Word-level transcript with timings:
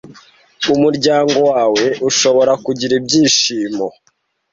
Umuryango 0.73 1.37
wawe 1.51 1.85
ushobora 2.09 2.53
kugira 2.65 2.93
ibyishimo 2.99 3.85